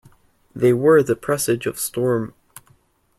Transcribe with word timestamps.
They 0.55 0.73
were 0.73 1.03
the 1.03 1.15
presage 1.15 1.67
of 1.67 1.77
storm. 1.77 2.33